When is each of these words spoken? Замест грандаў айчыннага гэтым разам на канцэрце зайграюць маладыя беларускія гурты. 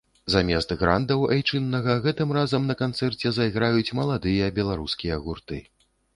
Замест 0.35 0.71
грандаў 0.79 1.25
айчыннага 1.35 1.97
гэтым 2.05 2.33
разам 2.39 2.65
на 2.71 2.77
канцэрце 2.81 3.33
зайграюць 3.39 3.95
маладыя 4.01 4.51
беларускія 4.59 5.21
гурты. 5.29 5.63